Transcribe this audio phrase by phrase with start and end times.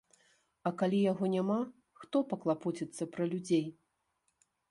[0.69, 1.57] А калі яго няма,
[2.03, 3.65] хто паклапоціцца пра людзей?